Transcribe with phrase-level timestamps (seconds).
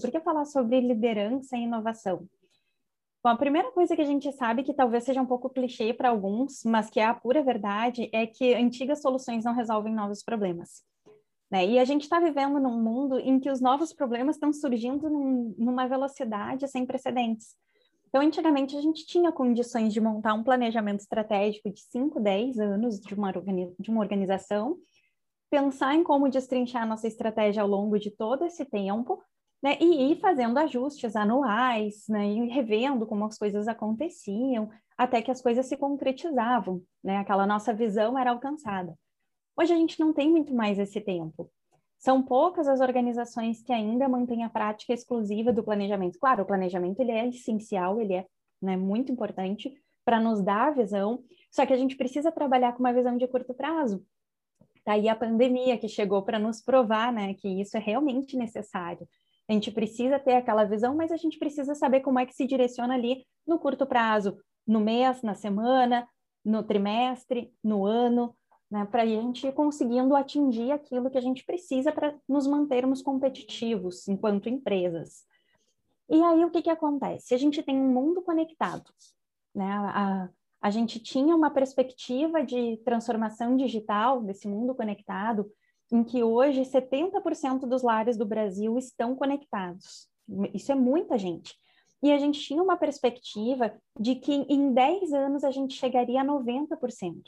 [0.00, 2.28] Por que falar sobre liderança e inovação?
[3.22, 6.10] Bom, a primeira coisa que a gente sabe, que talvez seja um pouco clichê para
[6.10, 10.82] alguns, mas que é a pura verdade, é que antigas soluções não resolvem novos problemas.
[11.50, 11.66] Né?
[11.66, 15.54] E a gente está vivendo num mundo em que os novos problemas estão surgindo num,
[15.56, 17.56] numa velocidade sem precedentes.
[18.08, 23.00] Então, antigamente, a gente tinha condições de montar um planejamento estratégico de 5, 10 anos
[23.00, 24.76] de uma, de uma organização,
[25.50, 29.22] pensar em como destrinchar a nossa estratégia ao longo de todo esse tempo
[29.64, 35.30] né, e ir fazendo ajustes anuais, né, e revendo como as coisas aconteciam, até que
[35.30, 38.94] as coisas se concretizavam, né, aquela nossa visão era alcançada.
[39.56, 41.50] Hoje a gente não tem muito mais esse tempo.
[41.98, 46.18] São poucas as organizações que ainda mantêm a prática exclusiva do planejamento.
[46.18, 48.26] Claro, o planejamento ele é essencial, ele é
[48.60, 49.72] né, muito importante
[50.04, 53.26] para nos dar a visão, só que a gente precisa trabalhar com uma visão de
[53.26, 54.04] curto prazo.
[54.84, 59.08] Daí a pandemia que chegou para nos provar né, que isso é realmente necessário.
[59.48, 62.46] A gente precisa ter aquela visão, mas a gente precisa saber como é que se
[62.46, 66.08] direciona ali no curto prazo, no mês, na semana,
[66.44, 68.34] no trimestre, no ano,
[68.70, 73.02] né, para a gente ir conseguindo atingir aquilo que a gente precisa para nos mantermos
[73.02, 75.24] competitivos enquanto empresas.
[76.08, 77.34] E aí o que, que acontece?
[77.34, 78.90] A gente tem um mundo conectado,
[79.54, 79.70] né?
[79.70, 80.28] A,
[80.60, 85.50] a gente tinha uma perspectiva de transformação digital desse mundo conectado
[85.94, 90.08] em que hoje 70% dos lares do Brasil estão conectados.
[90.52, 91.54] Isso é muita gente.
[92.02, 96.24] E a gente tinha uma perspectiva de que em 10 anos a gente chegaria a
[96.24, 97.22] 90%.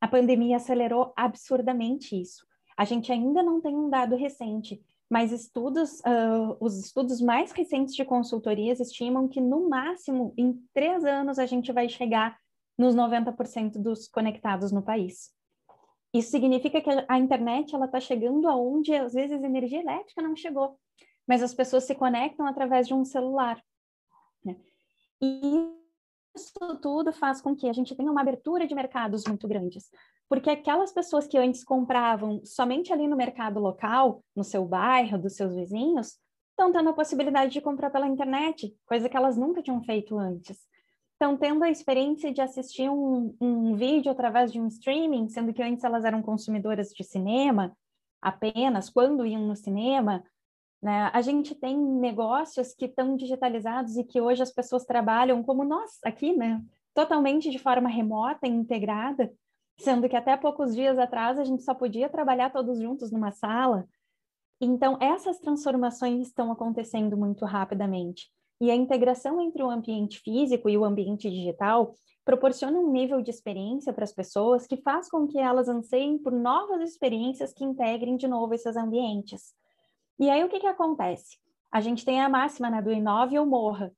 [0.00, 2.46] A pandemia acelerou absurdamente isso.
[2.78, 7.94] A gente ainda não tem um dado recente, mas estudos, uh, os estudos mais recentes
[7.94, 12.38] de consultorias estimam que no máximo em três anos a gente vai chegar
[12.78, 15.35] nos 90% dos conectados no país.
[16.16, 20.34] Isso significa que a internet ela está chegando aonde às vezes a energia elétrica não
[20.34, 20.78] chegou,
[21.26, 23.62] mas as pessoas se conectam através de um celular.
[24.42, 24.56] Né?
[25.20, 25.68] E
[26.34, 29.90] isso tudo faz com que a gente tenha uma abertura de mercados muito grandes,
[30.26, 35.34] porque aquelas pessoas que antes compravam somente ali no mercado local, no seu bairro, dos
[35.34, 36.18] seus vizinhos,
[36.50, 40.58] estão tendo a possibilidade de comprar pela internet, coisa que elas nunca tinham feito antes
[41.16, 45.62] estão tendo a experiência de assistir um, um vídeo através de um streaming, sendo que
[45.62, 47.74] antes elas eram consumidoras de cinema
[48.20, 50.22] apenas, quando iam no cinema,
[50.82, 51.10] né?
[51.12, 55.98] A gente tem negócios que estão digitalizados e que hoje as pessoas trabalham como nós
[56.04, 56.62] aqui, né?
[56.94, 59.32] Totalmente de forma remota e integrada,
[59.78, 63.88] sendo que até poucos dias atrás a gente só podia trabalhar todos juntos numa sala.
[64.60, 68.30] Então, essas transformações estão acontecendo muito rapidamente.
[68.60, 71.94] E a integração entre o ambiente físico e o ambiente digital
[72.24, 76.32] proporciona um nível de experiência para as pessoas que faz com que elas anseiem por
[76.32, 79.54] novas experiências que integrem de novo esses ambientes.
[80.18, 81.38] E aí o que, que acontece?
[81.70, 83.92] A gente tem a máxima né, do inove ou morra.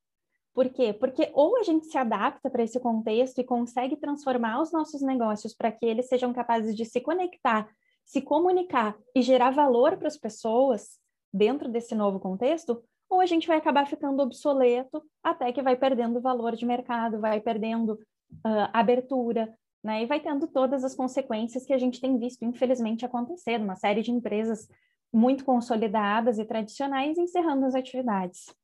[0.53, 0.93] Por quê?
[0.93, 5.55] Porque ou a gente se adapta para esse contexto e consegue transformar os nossos negócios
[5.55, 7.69] para que eles sejam capazes de se conectar,
[8.05, 10.99] se comunicar e gerar valor para as pessoas
[11.33, 12.83] dentro desse novo contexto,
[13.19, 17.41] ou a gente vai acabar ficando obsoleto até que vai perdendo valor de mercado, vai
[17.41, 19.53] perdendo uh, abertura,
[19.83, 20.05] né?
[20.05, 24.03] E vai tendo todas as consequências que a gente tem visto, infelizmente, acontecer, uma série
[24.03, 24.69] de empresas
[25.13, 28.55] muito consolidadas e tradicionais encerrando as atividades.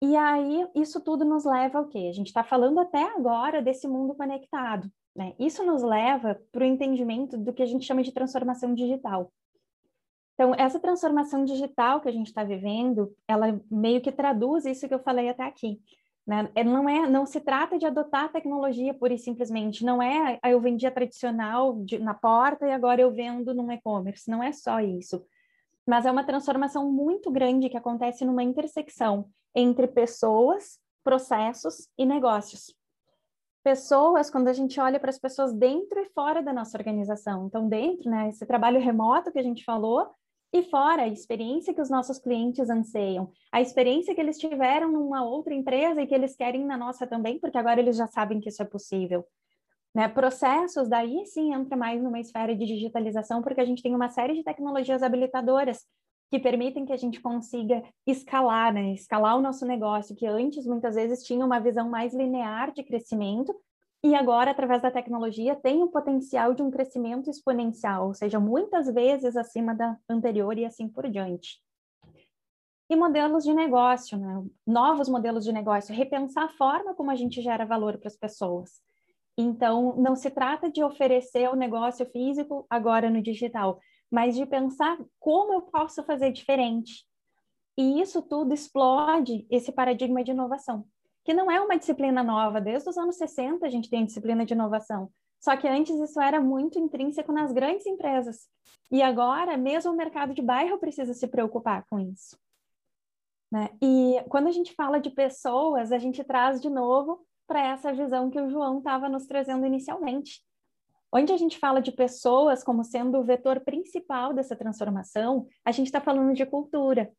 [0.00, 2.06] E aí, isso tudo nos leva ao quê?
[2.10, 5.34] A gente está falando até agora desse mundo conectado, né?
[5.38, 9.32] Isso nos leva para o entendimento do que a gente chama de transformação digital.
[10.34, 14.94] Então, essa transformação digital que a gente está vivendo, ela meio que traduz isso que
[14.94, 15.80] eu falei até aqui.
[16.26, 16.50] Né?
[16.54, 20.38] É, não, é, não se trata de adotar a tecnologia pura e simplesmente, não é
[20.42, 24.50] ah, eu vendia tradicional de, na porta e agora eu vendo no e-commerce, não é
[24.50, 25.24] só isso.
[25.86, 32.74] Mas é uma transformação muito grande que acontece numa intersecção entre pessoas, processos e negócios.
[33.62, 37.46] Pessoas, quando a gente olha para as pessoas dentro e fora da nossa organização.
[37.46, 40.10] Então, dentro, né, esse trabalho remoto que a gente falou,
[40.54, 45.24] e fora a experiência que os nossos clientes anseiam, a experiência que eles tiveram numa
[45.24, 48.48] outra empresa e que eles querem na nossa também, porque agora eles já sabem que
[48.48, 49.26] isso é possível.
[49.92, 50.06] Né?
[50.06, 54.34] Processos, daí sim entra mais numa esfera de digitalização, porque a gente tem uma série
[54.34, 55.84] de tecnologias habilitadoras
[56.30, 58.92] que permitem que a gente consiga escalar, né?
[58.92, 63.52] escalar o nosso negócio, que antes muitas vezes tinha uma visão mais linear de crescimento,
[64.04, 68.86] e agora, através da tecnologia, tem o potencial de um crescimento exponencial, ou seja, muitas
[68.86, 71.58] vezes acima da anterior e assim por diante.
[72.90, 74.44] E modelos de negócio, né?
[74.66, 78.72] novos modelos de negócio, repensar a forma como a gente gera valor para as pessoas.
[79.38, 83.80] Então, não se trata de oferecer o negócio físico agora no digital,
[84.10, 87.06] mas de pensar como eu posso fazer diferente.
[87.74, 90.84] E isso tudo explode esse paradigma de inovação,
[91.24, 92.60] que não é uma disciplina nova.
[92.60, 95.10] Desde os anos 60 a gente tem disciplina de inovação.
[95.40, 98.48] Só que antes isso era muito intrínseco nas grandes empresas.
[98.90, 102.38] E agora, mesmo o mercado de bairro precisa se preocupar com isso.
[103.50, 103.70] Né?
[103.82, 108.30] E quando a gente fala de pessoas, a gente traz de novo para essa visão
[108.30, 110.42] que o João estava nos trazendo inicialmente.
[111.12, 115.86] Onde a gente fala de pessoas como sendo o vetor principal dessa transformação, a gente
[115.86, 117.12] está falando de cultura.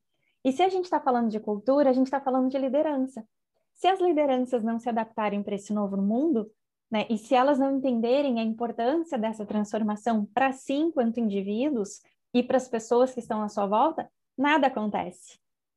[0.44, 3.26] E se a gente está falando de cultura, a gente está falando de liderança.
[3.76, 6.50] Se as lideranças não se adaptarem para esse novo mundo,
[6.90, 12.02] né, e se elas não entenderem a importância dessa transformação para si enquanto indivíduos
[12.34, 15.40] e para as pessoas que estão à sua volta, nada acontece.